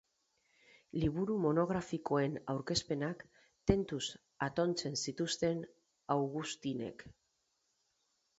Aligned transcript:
Liburu 1.01 1.33
monografikoen 1.43 2.39
aurkezpenak 2.53 3.21
tentuz 3.73 4.01
atontzen 4.47 4.99
zituen 5.05 5.63
Augustinek. 6.17 7.07